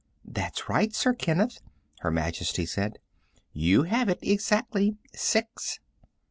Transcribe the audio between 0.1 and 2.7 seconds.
"That's right, Sir Kenneth," Her Majesty